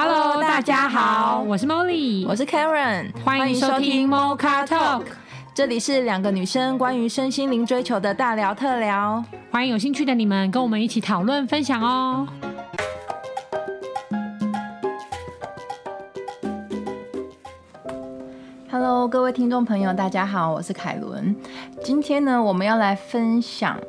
[0.00, 5.02] Hello，大家好，我是 Molly，我是 Karen，欢迎收听 Mocha Talk，
[5.52, 12.28] 这里是两个女生关于身心灵追求的大聊特聊，欢迎有兴趣的你们跟我们一起讨论分享哦。
[18.70, 21.34] Hello，各位听众朋友，大家好，我是凯伦。
[21.82, 23.82] 今天呢，我们要来分享，诶，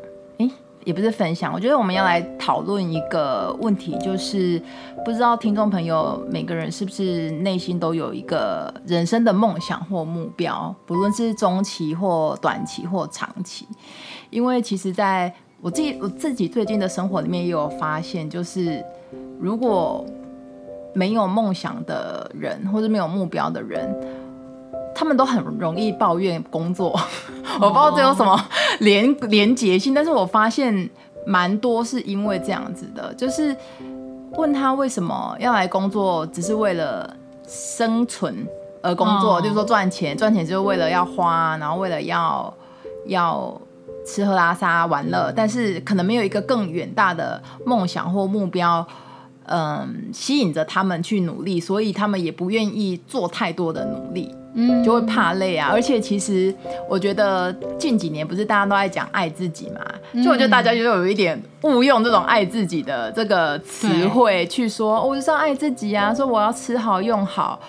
[0.89, 4.59] 也不是分享，我觉得我们要来讨论一个问题，就是
[5.05, 13.67] 不知道听众朋友每个人是不是内心都有一个人生的梦想或目标，不论是中期或短期或长期。
[14.31, 15.31] 因为其实在
[15.61, 18.83] 我自己我自己最近的生活里面也有发现，就是
[19.39, 20.03] 如果
[20.95, 23.95] 没有梦想的人，或者没有目标的人。
[24.99, 26.89] 他们都很容易抱怨工作，
[27.61, 28.37] 我不知道这有什么
[28.79, 30.89] 连连结性，但是我发现
[31.25, 33.55] 蛮多是因为这样子的，就是
[34.33, 37.15] 问他为什么要来工作，只是为了
[37.47, 38.45] 生存
[38.81, 42.53] 而工作，哦、就是说赚钱，赚钱就是为了要花，然后为了要
[43.05, 43.61] 要
[44.05, 48.85] 吃喝拉撒玩乐，但是可能没有一个更远大的梦想或目标，
[49.45, 54.35] 嗯，吸引着他们去努力，所以他们也不愿意做太多的努力。
[54.55, 56.53] 嗯，就会怕累啊，而且其实
[56.89, 59.79] 我觉得近几年不是大家都在讲爱自己嘛，
[60.13, 67.59] 嗯、就我觉得大家就有一点误用这种爱自己的这个词汇去说，对我就是要爱自己啊，说我要吃好用好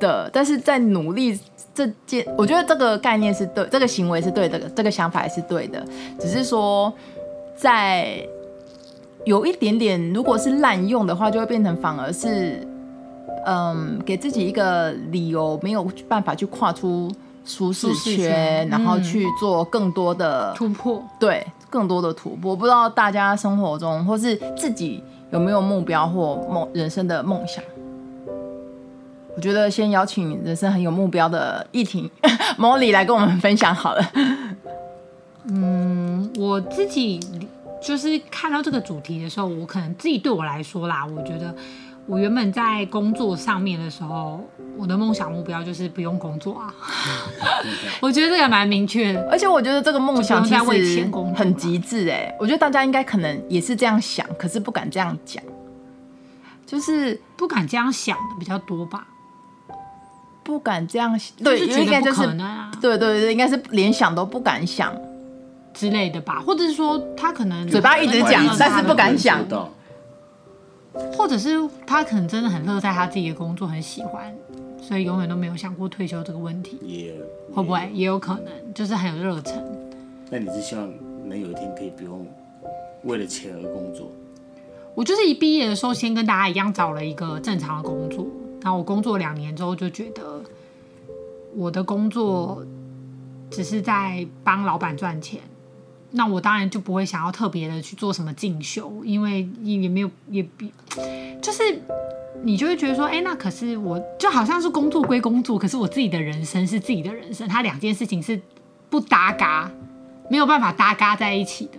[0.00, 1.38] 的，但是在努力
[1.74, 5.84] 这件，我觉得这个概念是对，这个行为是对的，这个想法也是对的，
[6.18, 6.90] 只是说
[7.54, 8.26] 在
[9.26, 12.66] 有一点点，如果是滥用的话，就会变成反而是。
[13.46, 17.10] 嗯，给自己一个理由，没有办法去跨出
[17.44, 21.02] 舒适圈，然后去做更多的突破。
[21.20, 22.52] 对，更多的突破。
[22.52, 27.62] 我不知道大家生活中或是自己有没有目标或梦人生的梦想。
[29.36, 32.10] 我觉得先邀请人生很有目标的易婷、
[32.56, 34.02] Molly 来跟我们分享好了。
[35.48, 37.20] 嗯，我自己
[37.82, 41.54] 就是看到这个主题的时候，我可能自己对我来说啦，我觉得。
[42.06, 44.40] 我原本在工作上面的时候，
[44.76, 46.74] 我的梦想目标就是不用工作啊。
[48.00, 52.34] 我觉得这个蛮明确的，而且我觉得这个梦想其实很极致哎。
[52.38, 55.42] 我觉得大家应该可能也是这样想，可是不敢这样讲，
[56.66, 59.06] 就是不敢这样想的比较多吧。
[60.42, 62.26] 不敢这样想，对，应该就是
[62.82, 64.94] 对对对，应该是连想都不敢想
[65.72, 69.42] 之类的吧，或者是说他可能嘴巴一直讲，但是不敢想。
[71.16, 71.50] 或者是
[71.86, 74.34] 他可能真的很乐在他自己的工作，很喜欢，
[74.80, 76.78] 所以永远都没有想过退休这个问题。
[76.82, 77.14] 也
[77.52, 79.62] 会不会也有可能，就是很有热忱。
[80.30, 80.88] 那你是希望
[81.28, 82.26] 能有一天可以不用
[83.02, 84.10] 为了钱而工作？
[84.94, 88.26] 我就是一毕业的时候，先跟大家一样找了一个正常的工作，
[88.62, 90.42] 然后我工作两年之后就觉得
[91.56, 92.64] 我的工作
[93.50, 95.40] 只是在帮老板赚钱。
[96.16, 100.72] 那我当然就不会想要特别的去做什么进修，因为也没有也比，
[101.42, 101.60] 就是
[102.44, 108.40] 你就会觉得说，哎，那可是我就好像是工作归工作，可是我自己的人生是自己的人生，它两件事情是
[108.88, 109.68] 不搭嘎，
[110.30, 111.78] 没有办法搭嘎在一起的。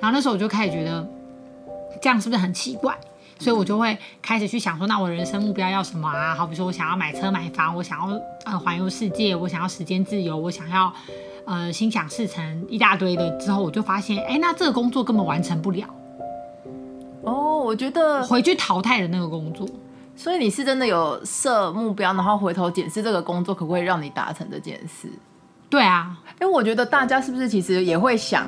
[0.00, 1.06] 然后那时候我就开始觉得
[2.00, 2.96] 这样是不是很奇怪？
[3.38, 6.34] 所以我就会开始去想说，那我人生目标要什么啊？
[6.34, 10.90] 好比说我想要买车买房，我想要呃环游世界，我想要时间自由，我想要。
[11.50, 15.84] 呃，心想事成一大堆的之后，我就发现，哎，那这个工作根本完成不了。
[17.24, 19.68] 哦，我觉得回去淘汰的那个工作。
[20.14, 25.08] 所以你是真的有设目标，然后回头检视这个工作可不可以让你达成这件事？
[25.68, 28.46] 对啊，哎，我觉得大家是不是其实也会想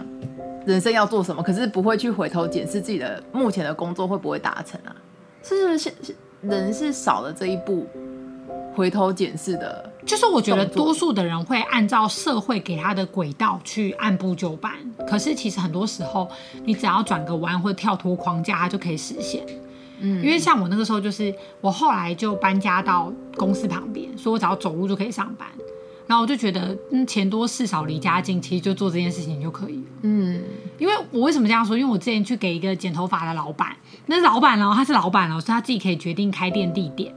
[0.64, 4.94] 人生要做什么，可是不会去回头检视自己的目前的工作会不会达成啊？
[5.42, 5.92] 是不是
[6.42, 7.84] 人是少了这一步？
[8.76, 14.72] 回头检视的，就是我觉得多数的人会按照社会给他的轨道去按部就班，
[15.06, 16.28] 可是其实很多时候
[16.64, 19.44] 你只要转个弯或者跳脱框架，它就可以实现。
[20.00, 25.48] 嗯，因为像我那个时候，就是我后来就搬家到公司旁边，所以我只要走路就可以上班。
[26.08, 29.84] 然后我就觉得，嗯，钱多事少离家近，其实就做这件事情就可以了。
[30.02, 30.42] 嗯，
[30.78, 31.78] 因为我为什么这样说？
[31.78, 37.14] 因为我之前去给一个剪头发的老板，那老板哦，他是老板哦，所以他自己可以决定开店地点。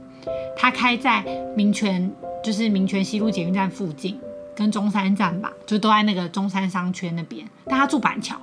[0.56, 1.22] 他开在
[1.56, 2.10] 民权，
[2.46, 4.16] 就是民权西路捷运站附近，
[4.54, 7.44] 跟中山站吧，就都在那个中山商圈那边。
[7.64, 8.36] 但他住板桥，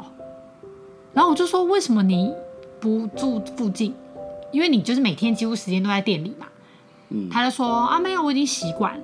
[1.13, 2.29] 然后我就说，为什么你
[2.81, 3.95] 不住附近？
[4.51, 6.47] 因为你就是每天几乎时间都在店里嘛。
[7.31, 9.03] 他就说啊，没有，我已经习惯了。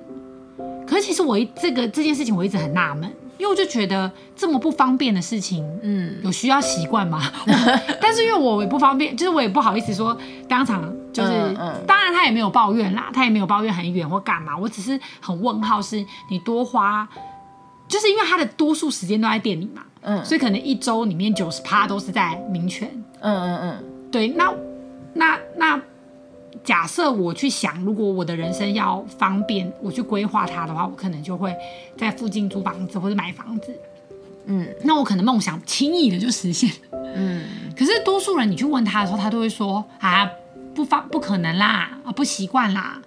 [0.86, 3.10] 可是其实我一这个这件事情我一直很纳闷，
[3.40, 7.22] 因为我就觉得这么不方便的事情，嗯，有需要习惯吗？
[8.00, 10.16] 但是因为我也不方便，就是我也不好意思说
[10.46, 17.08] 当场就是，嗯嗯、当然他也没有抱怨啦，他也没有抱怨很远或干嘛，我只是很问号，是你多花，
[17.88, 22.88] 就是因为他的多数时间都在店里嘛，嗯，所以可能一周里面九十趴都是在民权，
[23.20, 24.52] 嗯嗯嗯，对，那
[25.14, 25.80] 那那。
[26.62, 31.54] 假设我去想，如果我的人生要方便，我去规划它的话，我可能就会
[31.96, 33.74] 在附近租房子或者买房子。
[34.46, 36.70] 嗯，那我可能梦想轻易的就实现。
[37.14, 37.44] 嗯，
[37.76, 40.28] 可是多数人你去问他的时候，他都会说啊，
[40.74, 43.00] 不方不可能啦，啊不习惯啦。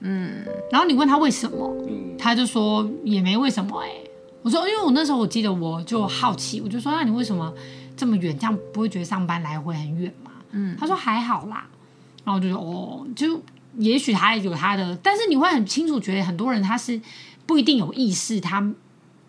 [0.00, 1.72] 嗯，然后你问他为什么，
[2.18, 4.10] 他就说也没为什么哎、欸。
[4.42, 7.52] 我说因为我那时候我记得我就好奇，我就说那你为什么
[7.96, 8.36] 这么远？
[8.36, 10.32] 这样不会觉得上班来回很远吗？
[10.50, 11.68] 嗯，他说还好啦。
[12.24, 13.40] 然后我就说哦，就
[13.78, 17.00] 也许他有他的，但是你会很清楚觉得很多人他是
[17.46, 18.72] 不一定有意识，他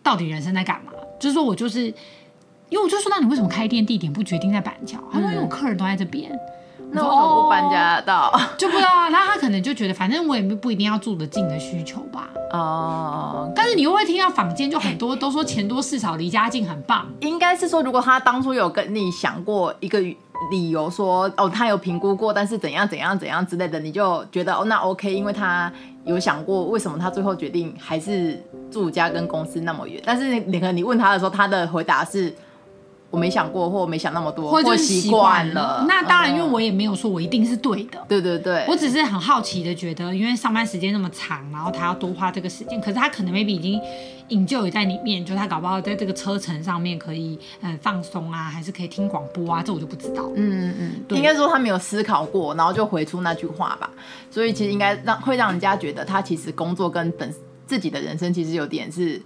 [0.01, 0.91] 到底人生在干嘛？
[1.19, 1.85] 就是说我就是，
[2.69, 4.99] 因为我就说，那你为什么开店地点不决定在板桥？
[5.11, 6.31] 他说因为我客人都在这边。
[6.95, 8.31] 那为什么不搬家到？
[8.55, 9.09] 就不知道啊。
[9.09, 12.29] 那他可能就觉得，反正我也不一定要住得近的需求吧。
[12.51, 13.51] 哦。
[13.55, 17.07] 但是你又会听到坊间就很多都说钱多事少离家近很棒。
[17.21, 19.99] 应该是说，如果他当初有跟你想过一个
[20.51, 25.71] 理由说，哦，他有评估过，但是怎样怎样怎样之类的，你就觉得哦，那 OK，因为他
[26.05, 28.41] 有想过为什么他最后决定还是
[28.71, 30.01] 住家跟公司那么远。
[30.05, 32.33] 但是你可能你问他的时候，他的回答是。
[33.13, 35.85] 我没想过，或我没想那么多，或习惯了。
[35.87, 38.03] 那当然，因为我也没有说我一定是对的。
[38.07, 43.79] 对对对，我只是很好奇的觉得，因为上班时间那么长，然后他要多花这个时间，可是他可能 maybe 已经
[44.29, 50.23] enjoy 在里面，就他搞不好在这个车程上面可以嗯放松啊，还是可以听广播啊，这我就不知道。
[50.33, 53.91] 嗯嗯嗯，应该说他没有思考过，然后就回出那句话吧。
[54.31, 57.31] 所以其实应该让会让人家觉得他其实工作跟本
[57.67, 59.21] 自己的人生其实有点是。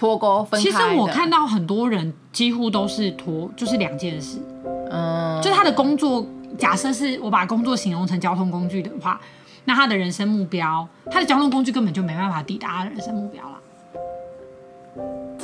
[0.00, 0.64] 脱钩分开。
[0.64, 4.38] 其实我看到很多人几乎都是脱，就是两件事。
[4.90, 6.26] 嗯，就他的工作，
[6.58, 9.20] 假设是我把工作形容成交通工具的话，
[9.66, 13.58] 那他的人生目标，他的交通工具根本就没办法抵达他的人生目标了，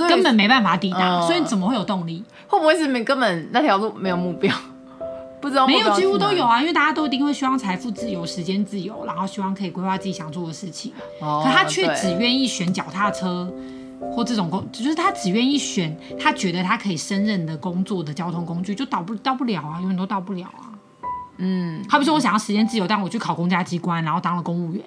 [0.09, 2.25] 根本没办法抵达，所以怎么会有动力？
[2.49, 4.55] 会不会是没根本那条路没有目标？
[5.39, 10.93] 不知道，没有，几乎都有啊，因为大家都一定会希望财富自由、时间自由，然后希望可以规划自己想做的事情。
[11.21, 13.53] 哦，可他却只愿意选脚踏车。
[14.13, 20.73] 或这种工，就是他只愿意选他觉得他可以胜任的工作的交通工具，就到不到不了啊，永远都到不了啊。
[21.39, 24.83] 嗯，好比说我想要时间自由，但我去考公家机关，然后当了公务员，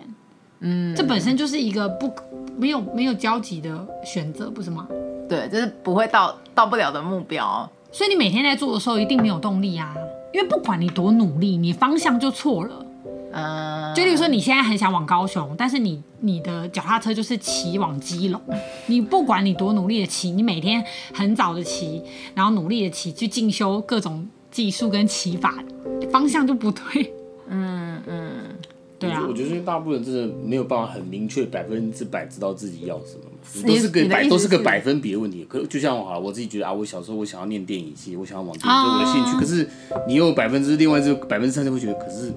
[0.61, 2.11] 嗯，这本身就是一个不
[2.57, 4.87] 没有没有交集的选择，不是吗？
[5.29, 7.69] 对，就是不会到到不了的目标。
[7.91, 9.95] 所以你每天在做的时候，一定没有动力啊，
[10.33, 12.85] 因为不管你多努力，你方向就错了。
[13.31, 18.41] 嗯，就例如说，你现在很想往高雄，但是你你的脚踏车就是骑往基隆，
[18.87, 20.83] 你不管你多努力的骑，你每天
[21.13, 22.01] 很早的骑，
[22.33, 25.63] 然后努力的骑去进修各种技术跟骑法，
[26.11, 27.13] 方向就不对。
[27.51, 28.31] 嗯嗯，
[28.97, 29.23] 对啊。
[29.27, 35.45] 我觉得大部分人真的没有办法很明确百分之百知道自己要什么，都是个百都是个百分比的问题。
[35.47, 39.39] 可就像我好了，我自己觉得啊，我小时候我想要念电影系，我想要往电影，这是我的兴趣。
[39.39, 39.69] 可是
[40.07, 42.33] 你有百分之另外这百分之三十会觉得，可是。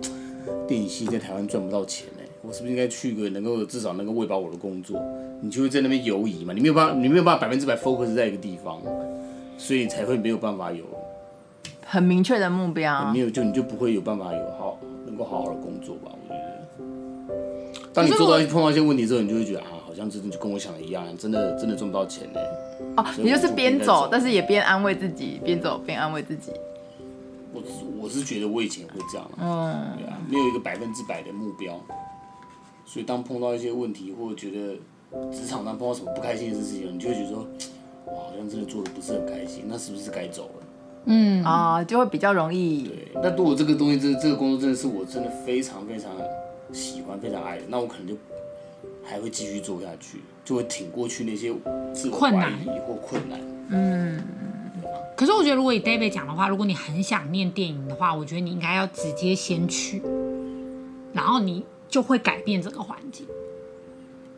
[0.72, 4.98] 电影系在台湾赚不到钱哎，我是不是应该去个能够至少能够喂饱我的工作？
[5.42, 8.80] 你就会在那边游移嘛，你没有办法，你没有办法百分之百 focus 在一个地方，
[9.58, 10.82] 所以才会没有办法有
[11.84, 13.12] 很明确的目标。
[13.12, 16.10] 没有就你就不会有办法有好能够好好的工作吧？
[16.10, 22.40] 我觉得，当你做到碰到一些问题之后，你就会觉得啊，好像真的就跟我想的一样，真的真的赚不到钱呢。
[22.96, 26.50] 哦，你就是边走，但是也边安慰自己，边走边安慰自己。
[27.52, 27.62] 我
[28.02, 31.78] 我是觉得我以前会这样，嗯，对啊，没有一个百分之百的目标，
[32.84, 34.76] 所以当碰到一些问题，或者觉得
[35.30, 37.46] 职场上碰到什么不开心的事情，你就会觉得说，
[38.06, 40.66] 哇，好像真的做的不是很开心，那是不是该走了？
[41.04, 42.84] 嗯啊，就会比较容易。
[42.84, 46.10] 对，那如果这个东西真的这个工作真的是我真的非常非常
[46.72, 48.14] 喜欢、非常爱的，那我可能就
[49.04, 51.52] 还会继续做下去，就会挺过去那些
[51.92, 53.40] 自我怀疑或困难。
[53.68, 54.22] 嗯。
[55.16, 60.02] 可是我觉得，如果以 David 讲的话，如果你很想念电影的话，我觉得你应该要直接先去，
[61.12, 63.26] 然后你就会改变这个环境。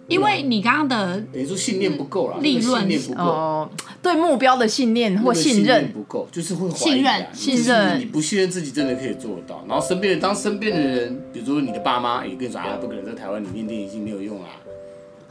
[0.06, 3.70] 因为你刚刚的等于说信念不够了，利润信念不够，呃，
[4.02, 9.64] 对目标的信念或信任不够，就是会信任，信任你不信任自己真的可以做得到。
[9.66, 14.50] 然后身边的当身边的人，比如说你的爸妈也跟你说啊，不可能在台湾你念电影系没有用啊。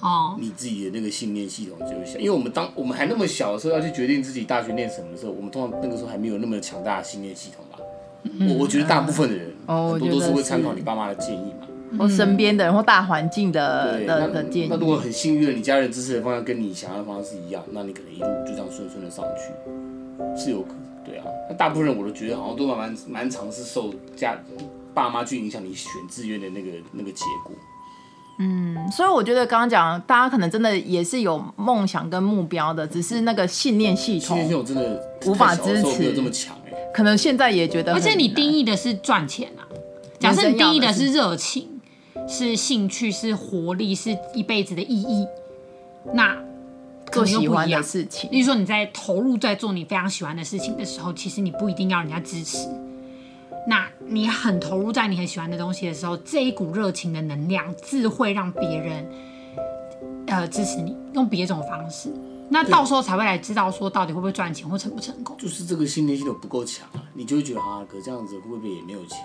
[0.04, 7.80] 哦，你自己的那个信念系统就会想，因为我们当我们还那么小的时候要去决定自己大学念什么的时候，我们通常那个时候还没有那么强大的信念系统吧。
[8.24, 11.68] 我、嗯、我觉得大部分的人，很多都是会参考你爸妈的建议嘛。
[11.98, 14.68] 或身边的人或大环境的对的的建议。
[14.70, 20.80] 那如果很幸运的，你家人支持的方向跟你想要的方向是一样，那你可能一路就这样顺顺的上去，是有可能。
[21.06, 24.38] 对啊，那大部分人我都觉得好像都蛮蛮蛮尝试受家
[24.94, 27.54] 爸妈去影响你选志愿的那个那个结果。
[28.40, 36.74] 嗯，所以我觉得刚刚讲，大家可能真的也是有梦想跟目标的，只是那个信念系统，信念系统真的无法支持，没有这么强哎。
[36.94, 39.62] 可能现在也觉得，而且你定义的是赚钱啊，
[40.20, 41.80] 假设你定义的是热情、
[42.28, 45.28] 是兴趣、是活力、是一辈子的意义，
[46.14, 46.36] 那
[47.12, 52.68] 做喜欢的事情，例如说你在投入在做你非常喜欢的事情的时候，其实你不一定要人家支持。
[53.68, 59.10] 那你很投入在你很喜欢的东西的时候，这一股热情的能量自会让别人
[60.28, 62.12] 呃支持你，用别种方式，
[62.50, 65.38] 那到时候才会来知道说到底会不会赚钱或成不成功。
[65.38, 69.20] 就是这个信念系统不够强啊，你就会觉得啊，哥这样子会不会也没有钱，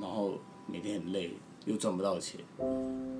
[0.00, 0.32] 然后
[0.66, 1.30] 每天很累，
[1.68, 2.40] 又赚不到钱。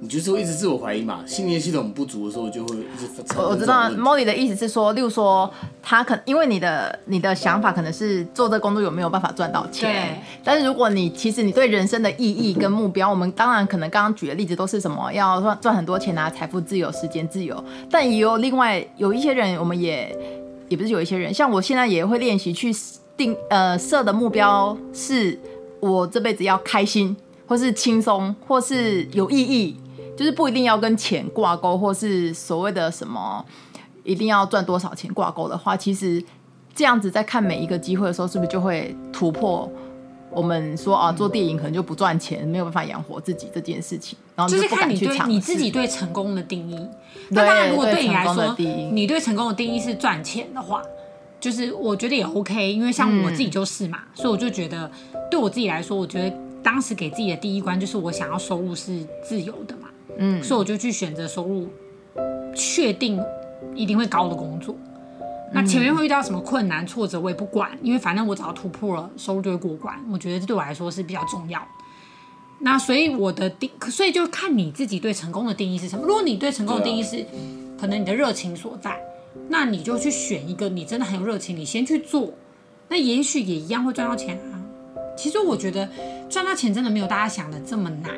[0.00, 3.08] 你就是会一直自我怀疑嘛，信念系统不足的时候，就会一直。
[3.36, 5.52] 我我知道 Molly 的意思是说，例如说
[5.82, 10.38] 他可因为你的你的想法可能是做这工作有没有办法赚到钱，对。
[10.44, 17.62] 但是如果你其实你对人生的意义跟目标，我们当然可能刚刚举的例子都是什么要赚赚很多钱啊，财富自由、时间自由。
[17.90, 20.16] 但也有另外有一些人，我们也
[20.68, 22.72] 也不是有一些人，像我现在也会练习去
[23.16, 25.36] 定呃设的目标是，
[25.80, 27.16] 我这辈子要开心，
[27.48, 29.76] 或是轻松，或是有意义。
[30.16, 33.44] 就是不一定要跟钱挂钩，或是所谓的什么
[34.02, 36.20] 一定要赚多少钱挂钩的话，其实
[36.74, 39.70] 这样子在看每一个机会的时候，是不是就会突破
[40.32, 46.76] 我们说啊，做电影可能就不赚钱，没有办法养活自己这件事情，然后就，就是看你对你自己对成功的定义。
[47.28, 50.82] 那当然，如果对你来说，你对成功的定义是赚钱的话，
[51.38, 54.90] 就是我觉得也 OK，因为像我自己就是嘛，嗯、所以我就觉得
[55.30, 56.36] 对我自己来说，我觉得
[56.68, 59.88] 当时给自己的第一关就是我想要收入是自由的嘛。
[60.18, 61.66] 嗯，所以我就去选择收入
[62.54, 63.18] 确定
[63.74, 64.76] 一定会高的工作。
[65.50, 69.98] 那前面会遇到什么困难挫折，我也不管，因为反正我只要突破了，收入就会过关。
[70.12, 71.66] 我觉得这对我来说是比较重要。
[72.60, 76.04] 那所以我的定，所以就看你自己对成功的定义是什么。
[76.06, 77.24] 如果你对成功的定义是
[77.80, 79.00] 可能你的热情所在，
[79.48, 82.30] 那你就去选一个你真的很有热情，你先去做，
[82.88, 84.57] 那也许也一样会赚到钱啊。
[85.18, 85.88] 其实我觉得
[86.30, 88.14] 赚到钱真的没有大家想的这么难。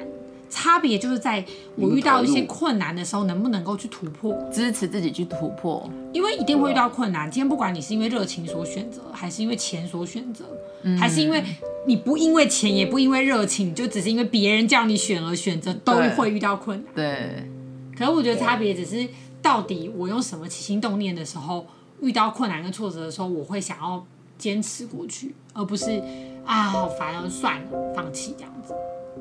[0.52, 1.44] 差别就是在
[1.76, 7.30] 我遇到一些困难的时候，能不能够去突破，支持自己去突破，因为一定会遇到困难。
[7.30, 10.44] 今天不管你是因为热情所选择，还是因为钱所选择，
[10.82, 11.40] 嗯，还是因为
[11.86, 16.94] 你不因为钱，也不因为热情，就只是因为别人叫你选而选择，都会遇到困难。
[16.96, 17.48] 对。
[17.96, 19.06] 可是我觉得差别只是
[19.40, 21.64] 到底我用什么起心动念的时候，
[22.00, 24.04] 遇到困难跟挫折的时候，我会想要
[24.36, 26.02] 坚持过去，而不是
[26.44, 28.74] 啊好烦啊算了放弃这样子。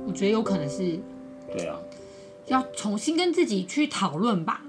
[0.05, 0.99] 我觉得有可能是。
[1.51, 1.75] 对啊，
[2.45, 4.61] 要重新跟自己去讨论吧，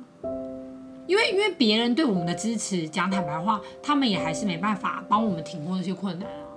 [1.07, 6.49] 因为因为别人对我们的支持，讲坦白话，他们也还是没办法帮我们挺过那些困难啊。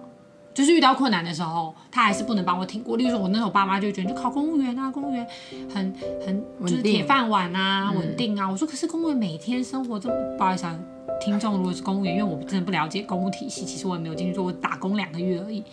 [0.53, 2.95] 就是遇到困难的时候，他还是不能帮我挺过。
[2.95, 5.27] 例如说，我那时候爸妈就觉得你考公务员啊，公务员
[5.73, 5.93] 很
[6.25, 8.49] 很就是铁饭碗啊，稳定啊。
[8.49, 10.79] 我说可是公务员每天生活这么，不好意思啊，
[11.23, 15.63] 听众如果是公务员，因为我真的不了解公务体系，其实我也没有进去做，我打工两个月而已。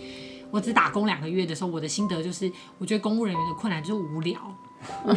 [0.52, 4.38] 我只打工两个月的时候，我的心得就是，我觉得公务人员的困难就是无聊。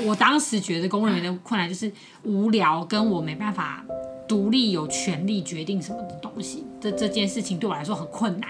[0.07, 1.91] 我当时觉得公务人员的困难就是
[2.23, 3.83] 无聊，跟我没办法
[4.27, 6.65] 独立有权利决定什么的东西。
[6.81, 8.49] 这这件事情对我来说很困难。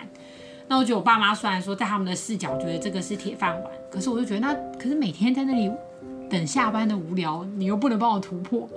[0.67, 5.71] 那我觉得我爸妈虽然说在他们的视角觉得这个是铁饭碗，可是我就觉得那可是每天在那里
[6.29, 8.67] 等下班的无聊，你又不能帮我突破。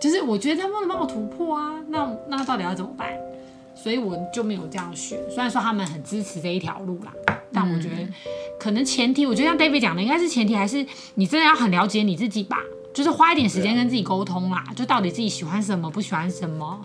[0.00, 3.08] 就是我觉得他们不能帮我突破啊，那那到底要怎么办？
[3.74, 7.12] 所以我就没有这样选，虽然说他们很支持这一条路啦，
[7.52, 7.96] 但我觉得
[8.58, 12.58] 可能前提，我觉得像 David 讲的，应该是前提还是你真的要很了解你自己吧，
[12.92, 16.84] 就是花一点时间跟自己沟通啦，就到底自己喜欢什么，不喜欢什么，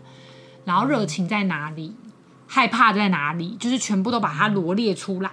[0.65, 1.95] 然后热情在哪里，
[2.45, 5.31] 害怕在哪里，就是全部都把它罗列出来，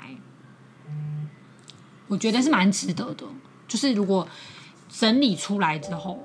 [2.09, 3.27] 我觉得是蛮值得的，
[3.69, 4.27] 就是如果
[4.89, 6.19] 整理出来之后。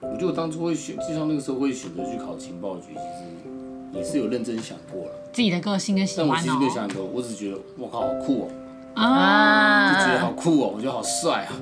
[0.00, 5.10] 我觉得我当初会选，就像那个时候会选择去考情报局，其实也是有认真想过了。
[5.32, 8.48] 自己的个性跟喜欢、哦、但我其实没有想很多，我只是觉得我靠好酷
[8.94, 11.52] 哦，啊，就觉得好酷哦，我觉得好帅啊。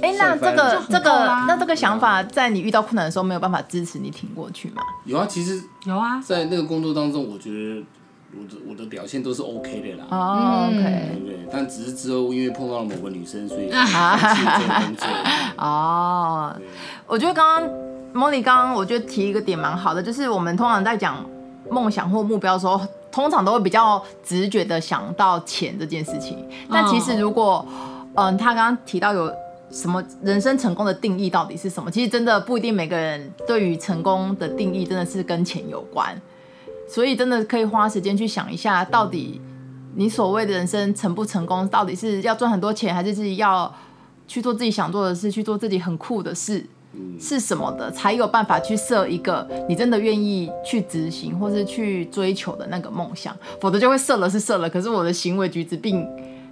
[0.00, 1.10] 哎、欸，那这个这个
[1.48, 4.82] 那这个想法，在你遇到困难的时候，没有办法支持你挺过去吗？
[5.04, 7.82] 有啊，其实有啊，在那个工作当中，我觉得
[8.34, 10.06] 我的我的表现都是 OK 的啦。
[10.10, 10.82] 哦，OK，
[11.26, 11.38] 对？
[11.52, 15.06] 但只是之后因为碰到了某个女生，所以放弃这个工作。
[15.58, 16.54] 哦，
[17.06, 17.70] 我觉得刚刚
[18.14, 21.24] Molly 刚刚我觉得提一个点蛮好的，就是我们通常在讲
[21.70, 26.46] 梦想或目标的时候，通常都会比较直觉的想到钱这件事情。
[26.70, 27.66] 但其实如果
[28.14, 29.32] 嗯，他刚刚提到有
[29.70, 31.90] 什么人生成功的定义到底是什么？
[31.90, 36.14] 其实真的不一定，每个人对于成功的定义真的是跟钱有关，
[36.92, 39.40] 所以真的可以花时间去想一下，到底
[39.94, 43.72] 你所谓的人生成不成功，到底是要赚很多钱，还是自己要
[44.28, 46.66] 去做自己想做的事，去做自己很酷的事，
[47.18, 56.06] 是什么的，才有办法去设一个你真的愿意去执行或是去追求的那个梦想，否则就会设了是设了，可是我的行为举止并。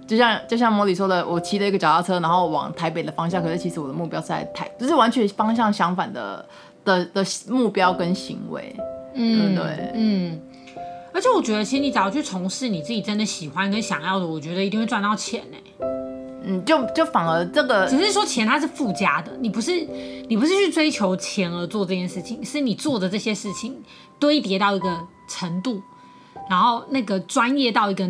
[0.07, 6.45] 就像就像莫莉说的，我骑了一个脚踏车，然后往台北的方向，可是其实我的目标是在台，就是完全方向相反的
[6.83, 8.75] 的的目标跟行为，
[9.13, 10.41] 嗯，对，嗯，
[11.13, 15.57] 而且我觉得，其实你只要去从事你自己真的喜欢跟想要的，我觉得一定会赚到钱呢。
[16.43, 19.71] 嗯，就就反而这个只是说钱它是附加的，你不是
[20.27, 23.75] 你不是去追求钱而做这件事情，是你做的这些事情
[24.19, 25.81] 堆叠到一个程度，
[26.49, 28.09] 然后那个专业到一个。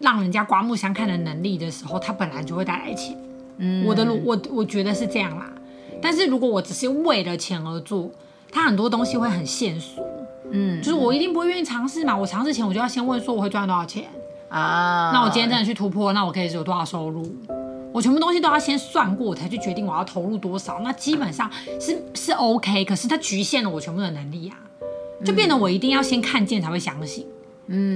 [0.00, 3.18] 让人家刮目相看的能力的时候，它本来就会带来钱。
[3.56, 5.50] 嗯，我的路我我觉得是这样啦。
[6.00, 8.08] 但是如果我只是为了钱而做，
[8.52, 10.00] 它很多东西会很现实。
[10.52, 12.16] 嗯，就是我一定不会愿意尝试嘛。
[12.16, 14.04] 我尝试前我就要先问说我会赚多少钱
[14.48, 15.10] 啊？
[15.12, 17.24] 那我今天真的去突破，那我可以有多少收入？
[17.92, 20.80] 我全部东西都要先算过，我才去决定我要投入多少。
[20.80, 21.50] 那基本上
[21.80, 24.56] 是是 OK，可是它局限了我全部的能力啊，
[25.24, 27.26] 就变得我一定要先看见才会相信。
[27.26, 27.37] 嗯，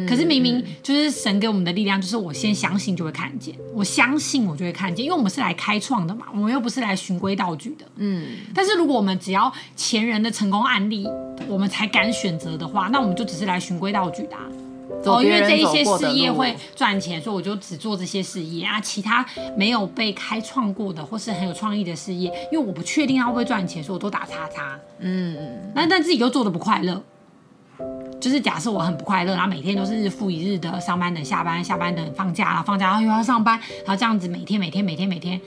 [0.09, 7.87] 可是明明就是神给我们的力量，就是我先相信就会看见，我相信我就会看见，因为我们是来开创的嘛，我们又不是来循规蹈矩的。
[7.97, 11.09] 嗯，但是如果我们只要前人的成功案例，
[11.49, 14.37] 我们才敢选择的话，那我们就只是来循规蹈矩的。
[15.05, 19.25] 哦，因为这一些事业会赚钱，所以我就只做这些事业啊，其他
[19.57, 24.79] 没有被开创过的或是很有创意的事业，因为我不确定它会不会赚钱，所以我都打叉叉。
[24.99, 25.35] 嗯
[25.75, 27.03] 那，但但自己又做的不快乐。
[28.23, 35.41] 就是假设我很不快乐，然后每天都是日复一日的上班等下班，下班等放假，然后放假然后又要上班，然后这样子每天每天每天每天，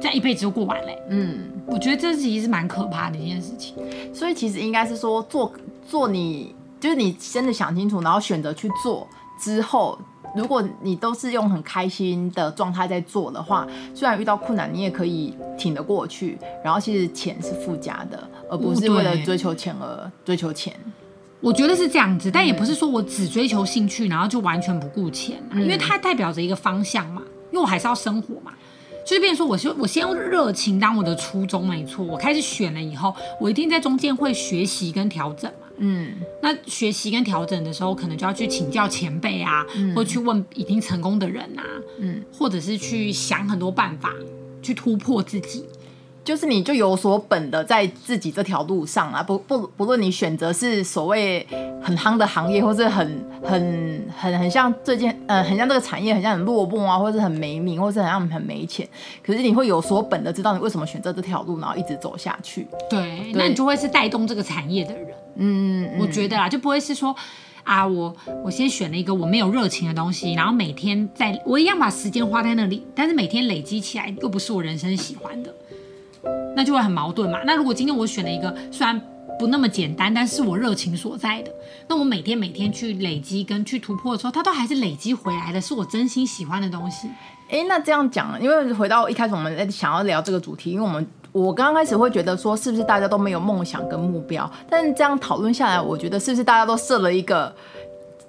[0.00, 0.96] 这样一辈子就过完嘞。
[1.08, 3.74] 嗯，我觉得这其实是蛮可怕的一件事情。
[4.14, 5.52] 所以其实应该是说做
[5.88, 9.08] 做你就是你真的想清楚，然后选择去做
[9.40, 9.98] 之后，
[10.36, 16.38] 如果你都是用很开心的状态在做的话，虽然遇到困难，你也可以挺得过去。
[16.62, 20.72] 然后其实钱是附加的，而不是为了追求钱而追求钱。
[21.44, 27.22] 我觉得是这样子，但也不是说我只追求兴趣，然后就完全不顾钱，嗯，因为它代表着一个方向嘛。
[27.52, 28.52] 因为我还是要生活嘛，
[29.06, 32.04] 就是变说，我先我先用热情当我的初衷，没错。
[32.04, 35.68] 我开始选了以后，我一定在中间会学习跟调整嘛。
[35.76, 41.62] 嗯，那学习跟调整的时候，可能就要去请教前辈啊，嗯，或去问已经成功的人啊，
[42.00, 44.12] 嗯，或者是去想很多办法
[44.60, 45.64] 去突破自己。
[46.24, 51.46] 就是你就有所本的在自己这条路上啊，不不不论你选择是所谓
[51.82, 58.88] 很夯的行业，或是很很很很像最近呃很像这个产业很像很落寞啊，或是很没名，或是很像很没钱，
[59.22, 62.66] 可是你会有所本的知道你为什么选择这条路，然后一直走下去。
[62.88, 65.08] 对，对那你就会是带动这个产业的人。
[65.36, 67.14] 嗯，我觉得啦，就不会是说
[67.64, 75.54] 啊，我我先选了一个我没有热情的东西，然后每天在我一样把时间花在那里，但是每天累积起来又不是我人生喜欢的。
[76.54, 77.40] 那就会很矛盾嘛。
[77.44, 79.00] 那如果今天我选了一个虽然
[79.38, 81.50] 不那么简单，但是我热情所在的，
[81.88, 87.08] 那我每天每天去累积跟去突破的时候，它都还是累积回来的，是我真心喜欢的东西。
[87.48, 94.48] 诶，那这样讲，因为回到一开始我们想要聊这个主题，因为我们我刚刚开始会觉得说，是不是大家都没有梦想跟目标？
[94.70, 97.52] 但是这样讨论下来，我觉得是不是大家都设了一个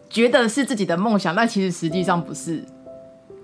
[0.09, 2.61] 觉得是自己的梦想，但其实实际上不是；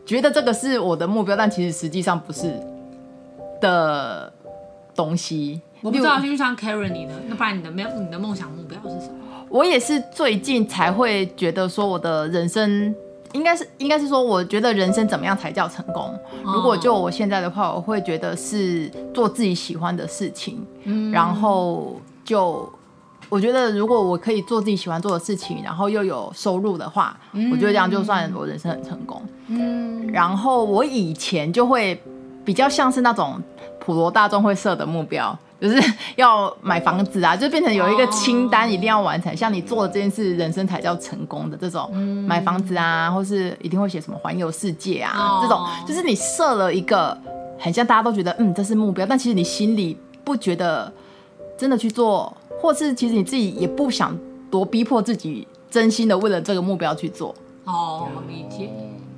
[0.04, 2.60] 觉得这个是我的目标，但其实实际上不是
[3.62, 4.34] 的。
[4.95, 9.15] 东西我不知道，就像 Karen 你的，那不然你的没有你的梦想目标是什么？
[9.49, 12.93] 我也是最近才会觉得说，我的人生
[13.34, 16.04] 应该是应该是说，我觉得人生怎么样才叫成功？
[16.43, 22.71] 哦、如果就我现在的话，我会觉得是做自己喜欢的事情，嗯、然后就
[23.27, 29.21] 我觉得如果我可以做自己喜欢做的事情，然后又有收入的话，嗯、我觉得这样就算我人生很成功。
[29.47, 31.99] 嗯，然后我以前就会
[32.45, 33.41] 比较像是那种。
[33.84, 35.82] 普罗大众会设的目标，就是
[36.15, 39.32] 要买房子啊，就变成有一个清单一定要完成。
[39.32, 39.39] Oh.
[39.39, 45.41] 像你做的这件事，人生才叫成功的这种，嗯、买房子啊，或是一定会写什么环游世界啊，oh.
[45.41, 47.17] 这种，就是你设了一个
[47.58, 50.94] 很像大家都觉得嗯这是目标，但其实你心里不觉得
[51.58, 54.15] 真的去做，或是其实你自己也不想
[54.52, 57.34] 多逼迫自己，真心的为了这个目标去做。
[57.65, 58.70] 哦，理解。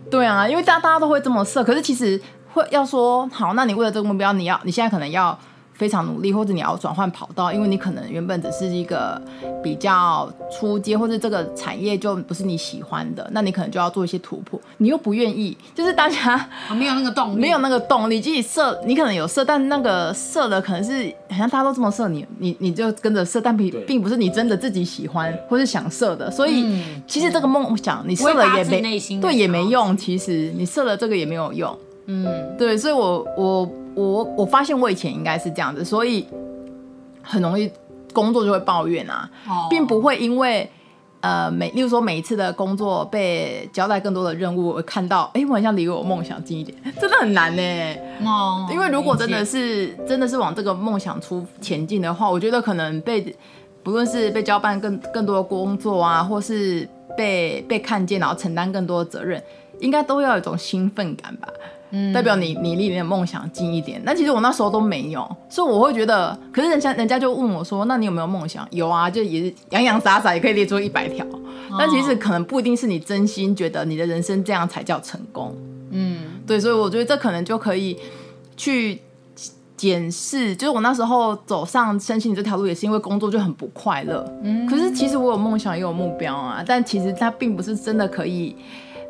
[0.10, 2.21] 对啊，因为大家大家都会这么设，可是其实。
[2.54, 5.38] 会要说好，那你为了这个目标，你要你现在可能要
[5.74, 9.20] 非常努力，或者你要转换跑道，因为你可能原本只是一个
[9.63, 14.62] 比较出街，或者这个产业就不是你喜欢的，那你可能就要做一些突破。
[14.78, 26.30] 你又不愿意，就是大家没有那个动力，没有那个动力，即使设，你可能有设，但那个设的可能是好像大家都这么设，你你你就跟着设，但并并不是你真的自己喜欢或是想设的。
[26.30, 31.76] 所以、嗯、其实这个梦想你设了也没对也没用，其实你设了这个也没有用。
[32.06, 33.70] 嗯，对，所以我我。
[33.96, 36.26] 我我发现我以前应该是这样子，所以
[37.22, 37.72] 很容易
[38.12, 39.30] 工作就会抱怨啊，
[39.70, 40.68] 并不会因为
[41.22, 47.62] 呃每，例如说每一次的工作被交代更多的任务，我看到哎，我好像离我梦想近一点， 真的很难呢。
[48.26, 53.36] 哦，因为如果真的是真的是往这个梦想出前进的话，我觉得可能被
[53.84, 59.39] 不论是被交办更更多的工作啊，或是被被看见然后承担更多的责任，
[59.80, 61.48] 应该都要有一种兴奋感吧。
[62.12, 68.67] 代表你你离你的梦想近一点，那其实我那时候都没有，所以我会觉得，可是人家人家就问我说，那你有没有梦想？
[68.71, 71.23] 有啊，就也是洋洋洒洒也可以列出一百条，
[71.77, 75.56] 但其实可能不一定是你真心觉得你的人生这样才叫成功。
[75.91, 77.95] 嗯，对，所以我觉得这可能就可以
[78.58, 78.99] 去
[79.77, 84.25] 检视，就是我那时候走上身心灵这条路，也是因为工作就很不快乐。
[84.41, 88.56] 嗯，可是其实我有梦想也有目标啊，但其实它并不是真的可以，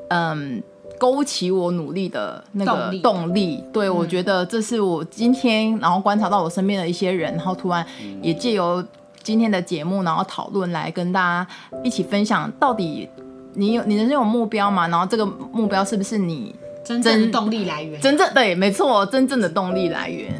[0.09, 0.61] 嗯。
[1.03, 7.85] 勾起我努力的那个动力，动力对、嗯、我觉得这是我今天然后观察到我身边的一些人，然后突然
[8.21, 8.81] 也借由
[9.21, 11.47] 今天的节目，然后讨论来跟大家
[11.83, 13.09] 一起分享，到底
[13.53, 14.87] 你有你人生有目标吗？
[14.87, 17.99] 然后这个目标是不是你真正的动力来源？
[17.99, 20.31] 真正对，没错，真正的动力来源。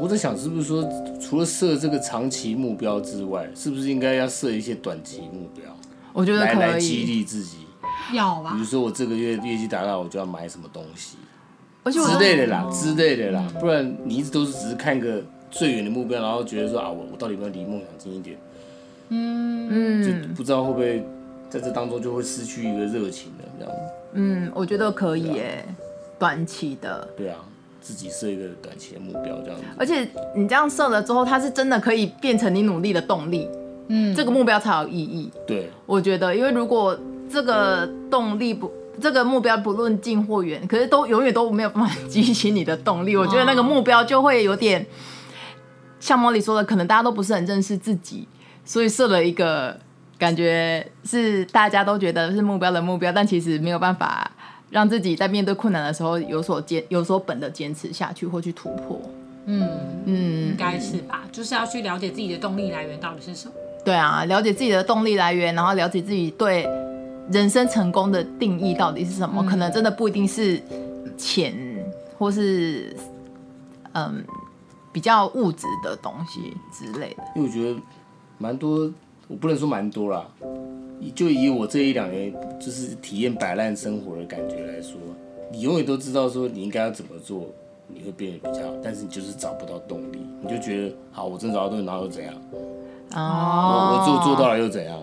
[0.00, 0.82] 我在想，是不是说
[1.20, 5.70] 除了设这个长期目标之外，是不是应该要设一些短期目标？
[6.14, 7.65] 我觉得可以来来激励自己。
[8.12, 11.16] 要吧，比如说我这个月业绩达到，我就要买什么东西，
[11.82, 18.36] 而且之类的啦，哦、之类的啦，不然你一直都是只是看个最远的目标，然后觉得说啊，我我到底有没有离梦想近一点？
[19.08, 21.06] 嗯嗯，就不知道会不会
[21.48, 23.74] 在这当中就会失去一个热情的这样。
[24.14, 25.70] 嗯，我觉得可以诶，啊、
[26.18, 27.06] 短期的。
[27.16, 27.38] 对啊，
[27.80, 29.64] 自己设一个短期的目标这样子。
[29.78, 33.48] 而且你这样设了之后，它是真的可以变成你努力的动力。
[33.88, 35.30] 嗯，这个目标才有意义。
[35.46, 36.98] 对，我觉得，因为如果
[37.30, 43.16] 这个动力不，这个目标不论近或远，可是都永远都没有办法激起你的动力。
[43.16, 44.84] 我觉得那个目标就会有点
[46.00, 48.26] 像茉莉说的，可能大家都不是很认识自己，
[48.64, 49.78] 所以设了一个
[50.18, 54.30] 感觉是大家都觉得是目标的目标，但其实没有办法
[54.70, 59.00] 让自己在面对困难的时候有所坚有所本的坚持下去或去突破。
[59.46, 59.68] 嗯
[60.06, 63.54] 嗯，应该是吧，就是要去了解自己的动力来源到底是什么。
[63.84, 66.68] 对啊，了解自己的动力来源，然后了解自己对。
[67.30, 69.42] 人生成功的定义到底是什么？
[69.42, 70.62] 嗯、可能真的不一定是
[71.16, 71.54] 钱，
[72.18, 72.94] 或是
[73.92, 74.24] 嗯
[74.92, 77.24] 比较物质的东西之类的。
[77.34, 77.80] 因为我觉得
[78.38, 78.90] 蛮多，
[79.28, 80.24] 我不能说蛮多啦，
[81.14, 84.98] 就以我这一两年就是体验摆烂生活的感觉来说，
[85.50, 87.46] 你永远都知道说你应该要怎么做，
[87.88, 92.34] 你会变得比较好，但是你就是找不到动力，你就觉得好，我真找到东西，然后又怎样？
[93.14, 94.98] 哦，我做做到了又怎样？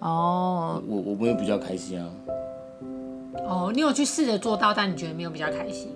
[0.00, 2.08] 哦，我我没有比较开心啊。
[3.46, 5.90] 哦，你有去试着做到，但你觉得没有比较开心。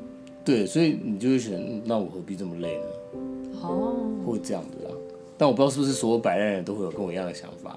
[0.45, 1.53] 对，所以你就会想，
[1.85, 2.85] 那我何必这么累呢？
[3.63, 3.95] 哦，
[4.27, 4.91] 会这样子啊。
[5.39, 7.77] 但我不知道是不是所有摆烂人都会有跟我一样的想法。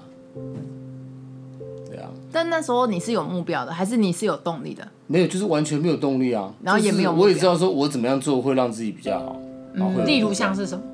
[1.88, 2.10] 对啊。
[2.32, 4.86] 但那时候你是有目标的，还是你是有动力的？
[5.06, 6.52] 没有，就是完全没有动力啊。
[6.62, 9.36] 然后也没有，我也知道说我怎么样做会让自己比较好。
[9.74, 10.84] 嗯，例如像是什么？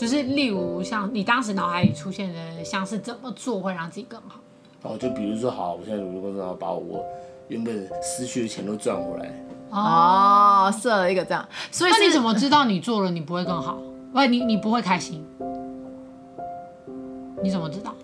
[0.00, 4.40] 就是例如像你当时脑海里出现的，像是怎么做会让自己更好？
[4.80, 7.04] 哦，就比如说，好，我现在如果说要把我
[7.48, 9.30] 原本失去的钱都赚回来。
[9.68, 13.78] 哦，设了一个这样，所以那你怎么知道你做了你不会更好？
[14.14, 15.22] 喂，你你不会开心？
[17.42, 17.94] 你怎么知道？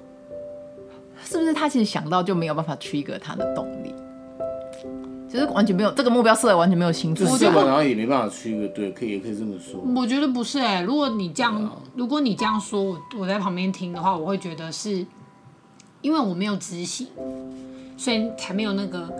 [1.24, 3.94] 是不是他其实想到就没有办法 trigger 他的动力？
[5.36, 9.80] 就是完全没有这个目标设的完全没有心思，设完然后也没办法去一个对，可以也可以这么说。
[9.94, 15.06] 我觉得不是哎、欸，如果你这样，如果你这样说，我我在旁边听的话，我会觉得是，
[16.00, 17.06] 因为我没有执行，
[17.98, 19.12] 所以才没有那个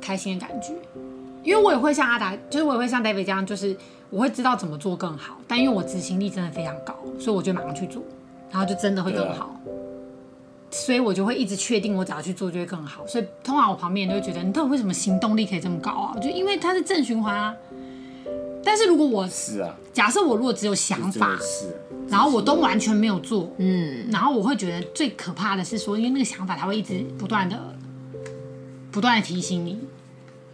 [0.00, 0.72] 开心的感觉。
[1.42, 3.76] 因为我也会像阿达，就是我也会像 David 这样，就是
[4.10, 8.00] 我会知道怎么做更好，但因为我执行力真的非常高，所以我就马上去做，
[8.50, 9.54] 然后就真的会更好。
[10.74, 13.06] 所以我就会一直确定，我只要去做就会更好。
[13.06, 16.18] 所以通常我旁边人都会觉得，你到底为什么行动力可以这么高啊？
[16.20, 17.54] 就因为它是正循环啊。
[18.64, 21.76] 但是如果我是啊，假设我如果只有想法，是，
[22.08, 27.56] 然后我都完全没有做，嗯，然后我会觉得最可怕的是说，因为那个想法它会一直不断的、
[28.90, 29.78] 不断的提醒你。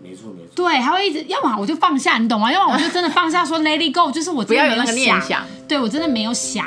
[0.02, 0.50] 没错没错。
[0.54, 2.52] 对，它会一直，要么我就放下，你懂吗？
[2.52, 5.46] 要么我就真的放下，说 Let it go，就是我不要有那个念想。
[5.66, 6.66] 对我真的没有想，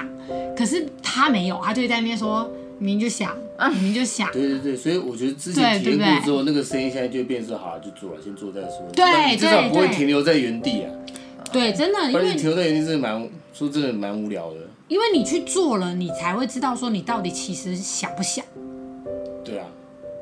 [0.58, 2.50] 可是他没有，他就在那边说，
[2.84, 3.34] 明明就想，
[3.72, 4.30] 明明就想。
[4.34, 8.86] 对对对，所以我觉得之前体验过之后，那个声音现在就变成好了，就做了，先做再说。
[8.93, 10.91] 对，至少不会停留在原地啊。
[11.52, 14.58] 对，真的，因为停留在原地真的蛮，说真的蛮无聊的。
[14.89, 18.43] 因为你去做了，你才会知道说你到底其实想不想。
[19.46, 19.65] 对啊。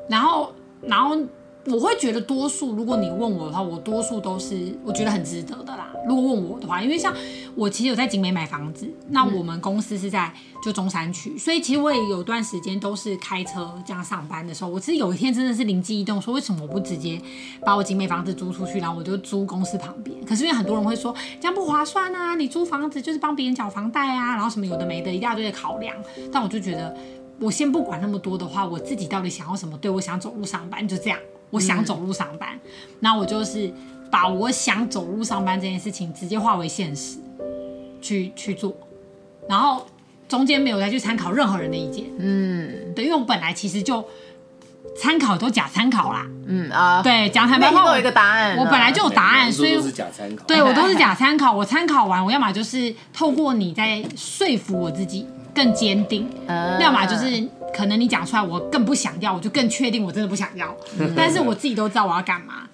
[0.08, 1.18] 然后，然后。
[1.66, 5.92] 我会觉得多数，如果你问我的话，我多数都是我觉得很值得的啦。
[6.08, 7.14] 如果问我的话，因为像
[7.54, 17.20] 我其实有在景美买房子，那我们公司是在就中山区，所以其实我也有段时间都是开车这样上班的时候，我其实有一天真的是灵机一动，说为什么我不直接
[17.64, 20.16] 把我景美房子租出去，然后我就租公司旁边？
[20.24, 25.94] 可是因为很多人会说这样不划算啊，你租房子就是帮别人缴房贷啊，然后什么有的没的一大堆的考量。
[26.32, 26.96] 但我就觉得，
[27.38, 29.78] 我先不管那么多的话，我自己到底想要什么？
[29.78, 31.18] 对，我想走路上班，就这样。
[31.52, 32.58] 我想走路上班，
[33.00, 33.70] 那、嗯、我就是
[34.10, 37.18] 把我想走路上班这件事情直接化为现实，
[38.00, 38.74] 去去做，
[39.46, 39.86] 然后
[40.26, 42.06] 中间没有再去参考任何人的意见。
[42.18, 44.02] 嗯，对，因为我本来其实就
[44.98, 46.26] 参考都假参考啦。
[46.46, 50.44] 嗯啊，对，讲坦白话我有一个答案，我本来就有答案，所以都是假参考。
[50.46, 57.48] 对，我都是 假参考，我参考完，我要么就是透过你在说服我自己更坚定，嗯、要么就是。
[57.74, 60.76] 可能你讲出来，我更不想要，我就更确定我真的不想要。
[61.16, 62.68] 但是我自己都知道我要干嘛。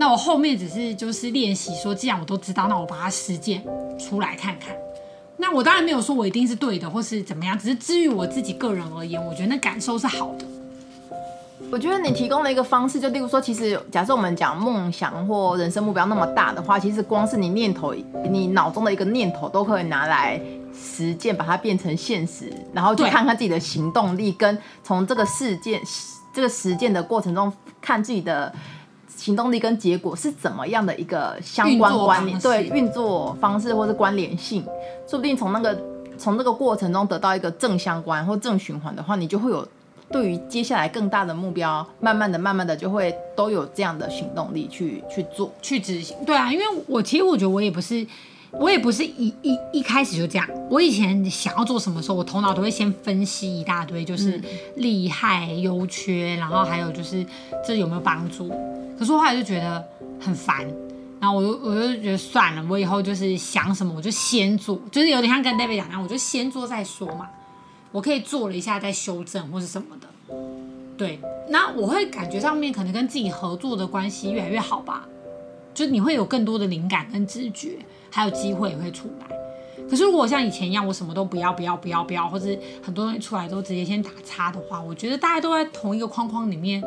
[0.00, 3.62] 那我后面只是就是练习说，既然我都知道，那我把它实践
[4.00, 4.74] 出来看看。
[5.36, 10.44] 那我当然没有说我一定是对的，或是怎么样，只是至于我自己个人而言，我觉得那感受是好的。
[11.70, 17.94] 我觉得你提供了一个方式，就例如说，其实假设我们讲梦想或人生目标那么大的话，其实光是你念头，
[18.28, 20.40] 你脑中的一个念头都可以拿来。
[20.74, 25.80] 实践把它变成现实，然后去看看自己的行动力，跟从这个事件、
[26.32, 28.52] 这个实践的过程中看自己的
[29.08, 34.64] 行动力跟结果是怎么样的一个相关关联，对运作方式或是关联性，
[35.06, 35.78] 说不定从那个
[36.16, 39.66] 从这个过程中得到一个正相关或正循环的话，你就会有
[40.10, 46.16] 对于接下来更大的目标，慢慢的、慢慢的就会都有这样的行动力去去做、去执行。
[46.24, 48.06] 对啊，因为我其实我觉得我也不是。
[48.52, 50.48] 我也不是一一一开始就这样。
[50.70, 54.40] 我以前想要做什么时候，我头脑都会先分析一大堆，就是
[54.76, 57.24] 利害优缺，然后还有就是
[57.66, 58.48] 这有没有帮助。
[58.98, 59.82] 可是我后来就觉得
[60.20, 60.66] 很烦，
[61.18, 67.28] 然后我就我就觉得算了，我以后就是想什么我就先做，就是有点像跟 David 讲那样，我就先做再说嘛。
[67.90, 70.34] 我可以做了一下再修正或是什么的。
[70.96, 75.06] 对，那我会感觉上面可能跟自己合作的关系越来越好吧，
[75.74, 77.78] 就你会有更多的灵感跟直觉。
[78.14, 79.26] 还有机会也会出来，
[79.88, 86.82] 可是如果像以前一样，我什么都不要不要不要不要，或是很多东西出来都直接先打叉的话，我觉得大家都在同一个框框里面，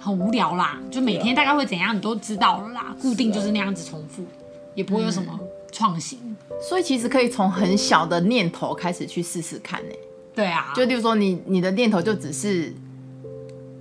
[0.00, 0.78] 很无聊啦。
[0.90, 4.24] 就每天大概会怎样，你都知道了啦，固定就是那样子重复，
[4.74, 5.38] 也不会有什么
[5.70, 6.18] 创新。
[6.66, 9.94] 所以其实可以从很小的念头开始去试试看呢。
[10.34, 12.72] 对啊，就例如说你你的念头就只是，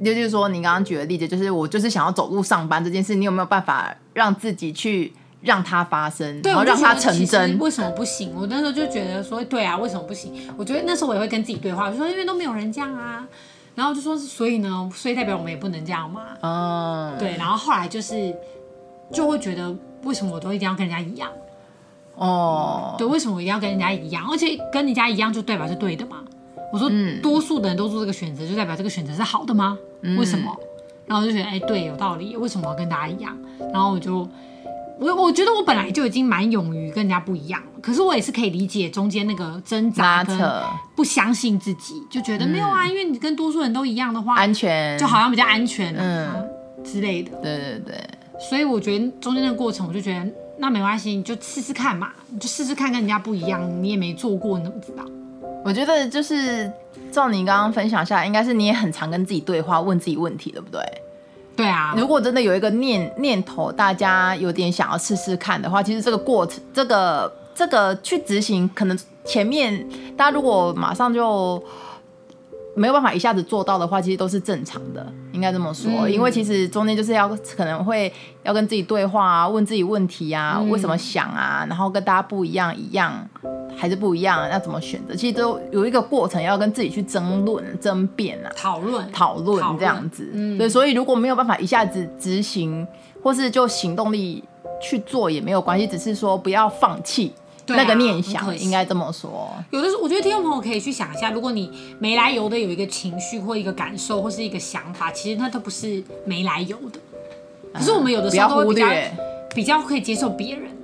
[0.03, 5.13] 就就是说你刚刚举的例子，就是我就是想要走路上班这件事，你有没有办法让自己去？
[5.41, 7.57] 让它发生，对然后让它成真。
[7.59, 8.33] 为什么不行？
[8.35, 10.33] 我那时候就觉得说，对啊，为什么不行？
[10.57, 13.25] 我觉得那时候我也会跟自己对话，我就说因为都没有人这样啊，
[13.75, 16.21] 然后就说所以呢，所以代表我们也不能这样嘛。
[16.41, 17.37] 嗯，对。
[17.37, 18.35] 然后后来就是
[19.11, 19.73] 就会觉得，
[20.03, 21.29] 为什么我都一定要跟人家一样？
[22.15, 24.27] 哦，对，为什么我一定要跟人家一样？
[24.29, 26.23] 而且跟人家一样就代表是对的嘛？
[26.73, 26.89] 我说，
[27.21, 29.77] 多数的人都做这个选择，就代表这个选择是好的吗？
[30.17, 30.51] 为什么？
[31.05, 32.35] 然后我就觉得，哎，对，有道理。
[32.35, 33.37] 为什么我要跟大家一样？
[33.71, 34.27] 然后我就。
[34.99, 40.37] 我我觉得我本来就已经蛮勇于跟人家不一样了，可是我也是可以理解中间那个挣扎跟
[40.95, 47.31] 不相信自己，就觉得没有啊，嗯、因为你跟多数人都一样的话，安全就好像比较安全啊，嗯、之类的。
[47.43, 48.09] 对对对，
[48.49, 50.25] 所以我觉得中间那个过程，我就觉得
[50.57, 55.03] 那没关系，你就试试看嘛，你就试试看跟人家不一样，你也没做过，你怎么知道？
[55.63, 56.71] 我觉得就是
[57.11, 60.81] 照你刚刚分享下来，应该是你也很常跟自己对话，问自己问题，对不对？
[61.57, 69.83] 对啊，如果真的有一个念念头，大家有点想要试试看的话，其实这个过程，这个这个去执行，可能前面
[70.15, 71.61] 大家如果马上就
[72.75, 75.89] 没有办法一下子做到的话，其实都是正常的，应该这么说。
[76.03, 83.27] 嗯、因为其实中间就是要可能会要跟自己对话啊，问自己问题啊，嗯、为什么想啊，然后跟大家不一样，一样。
[83.77, 85.15] 还是不一样，要怎么选择？
[85.15, 90.29] 其实都有一个过程，要跟自己去争论、争辩啊，讨论、讨论这样子。
[90.33, 92.85] 嗯，对，所以如果没有办法一下子执行，
[93.23, 94.43] 或是就行动力
[94.81, 97.31] 去做也没有关系，只是说不要放弃
[97.67, 99.49] 那个念想，啊、应该这么说。
[99.69, 106.99] 有的时候，我觉得听众朋友可以去想一下，如果你没来由的有一个情绪或一个感受或是一个想法，其实那都不是没来由的。
[107.73, 109.11] 可是我们有的时候都会比较、嗯、
[109.53, 110.76] 比较可以接受别人的。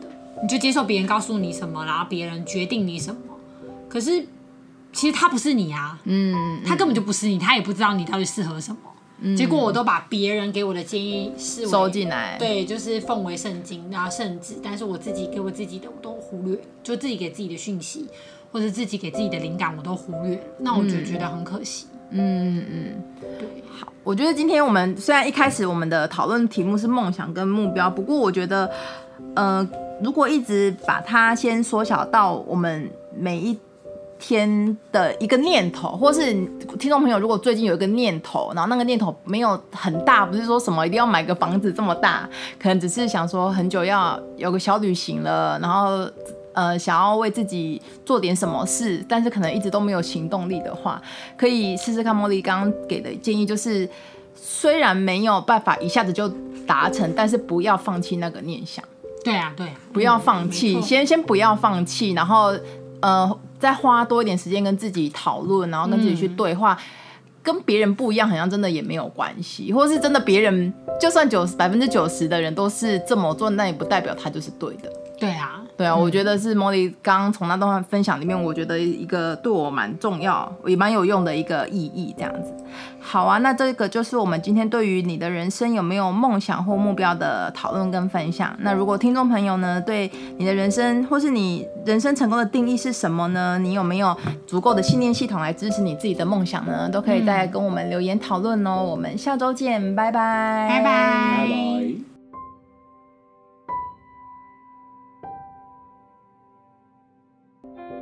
[0.43, 3.19] 你就接受别人告诉你什么，然后别人决定你什么。
[3.89, 4.23] 可是
[4.91, 8.77] 其实他不是你啊，嗯，他根本就不是你，他也不知道你到底适合什么。
[9.25, 14.55] 嗯、结果我都把别人给我的建议收进来，对，就是奉为圣经，然后圣旨。
[14.61, 18.05] 但是我自己给我自己的，我都忽略，就自己给自己的讯息，
[18.51, 20.43] 或者自己给自己的灵感，我都忽略。
[20.59, 21.87] 那我就觉得很可惜。
[22.09, 23.03] 嗯嗯嗯，
[23.39, 23.63] 对。
[23.79, 28.69] 好，我觉得今天我们虽然一开始我们的讨论题目是梦想跟目标，不过我觉得，
[29.35, 29.65] 呃，
[30.01, 33.57] 如果一直把它先缩小到我们每一。
[34.19, 36.31] 天的一个念头，或是
[36.79, 46.09] 听众朋友，如果最近有一个念头，然后那个念头没有很大，不是说什么一定要买个房子这么大，可能只是想说很久要有个小旅行了，然后
[46.53, 51.01] 呃想要为自己做点什么事，但是可能一直都没有行动力的话，
[51.35, 53.89] 可以试试看茉莉刚刚给的建议，就是
[54.33, 56.29] 虽然没有办法一下子就
[56.65, 58.81] 达成，但是不要放弃那个念想。
[59.23, 62.53] 对啊，对啊，不要放弃，嗯，先先不要放弃，然后
[63.01, 63.39] 呃。
[63.59, 66.83] 再花多一点时间跟自己讨论，然后跟自己去对话，嗯、
[67.41, 74.91] 跟别人不一样，好像真的也没有关系，或是真的别人就算九十百分之九十的人都是这么做，那也不代表他就是对的。
[75.17, 75.62] 对啊。
[75.83, 82.53] 对啊，我觉得是茉莉刚刚从那段分享里面，我觉得一个对我蛮重要，也蛮有用的一个意义，这样子。
[83.01, 88.55] 好啊，那这个就是我们今天对于你的人生有没有梦想或目标的讨论跟分享。
[88.59, 93.59] 那如果听众朋友呢，对你的人生或是你人生成功的定义是什么呢？
[93.59, 94.15] 你有没有
[94.47, 96.87] 足够的信念系统来支持你自己的梦想呢？
[96.89, 98.81] 都可以再跟我们留言讨论哦。
[98.81, 102.12] 我们下周见，拜拜，拜拜。